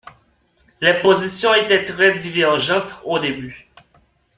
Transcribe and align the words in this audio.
Les 0.81 0.99
positions 0.99 1.53
étaient 1.53 1.85
très 1.85 2.15
divergentes 2.15 2.95
au 3.05 3.19
début. 3.19 3.67